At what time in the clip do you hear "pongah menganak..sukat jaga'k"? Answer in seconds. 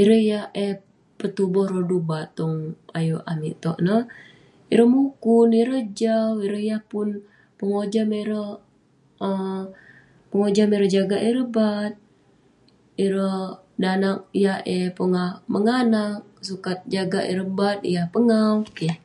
14.96-17.28